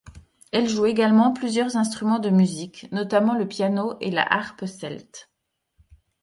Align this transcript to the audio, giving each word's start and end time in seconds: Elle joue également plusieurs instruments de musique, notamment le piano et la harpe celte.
Elle 0.51 0.67
joue 0.67 0.87
également 0.87 1.31
plusieurs 1.31 1.77
instruments 1.77 2.17
de 2.17 2.31
musique, 2.31 2.91
notamment 2.91 3.35
le 3.37 3.47
piano 3.47 3.97
et 4.01 4.09
la 4.09 4.23
harpe 4.23 4.65
celte. 4.65 5.29